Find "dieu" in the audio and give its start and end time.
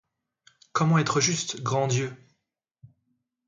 1.85-2.11